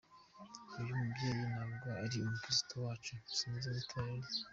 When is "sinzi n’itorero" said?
3.37-4.19